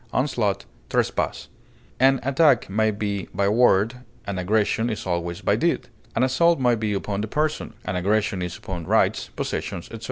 [0.11, 1.47] encroachment, intrusion,
[1.99, 5.89] An attack may be by word; an aggression is always by deed.
[6.15, 9.99] An assault may be upon the person, an aggression is upon rights, possessions, etc.